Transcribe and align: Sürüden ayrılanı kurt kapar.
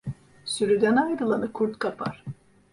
Sürüden 0.45 0.95
ayrılanı 0.95 1.53
kurt 1.53 1.79
kapar. 1.79 2.23